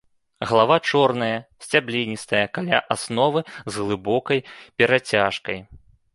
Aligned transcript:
Галава 0.51 0.77
чорная, 0.91 1.35
сцябліністая, 1.65 2.41
каля 2.59 2.79
асновы 2.97 3.39
з 3.53 3.71
глыбокай 3.81 4.39
перацяжкай. 4.77 5.59